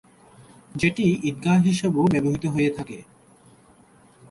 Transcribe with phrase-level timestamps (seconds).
[0.75, 2.97] যেটি ঈদগাহ হিসেবেও ব্যবহৃত হয়ে থাকে।